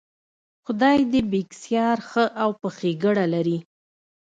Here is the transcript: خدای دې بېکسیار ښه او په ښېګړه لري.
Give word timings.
خدای 0.63 0.99
دې 1.11 1.21
بېکسیار 1.31 1.97
ښه 2.09 2.25
او 2.41 2.49
په 2.59 2.67
ښېګړه 2.77 3.25
لري. 3.33 3.57